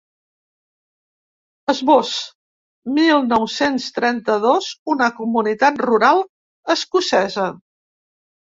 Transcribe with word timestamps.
Esbós: 1.73 2.13
mil 2.95 3.21
nou-cents 3.27 3.87
trenta-dos, 3.99 4.71
una 4.97 5.11
comunitat 5.21 5.81
rural 5.87 6.25
escocesa. 6.79 7.49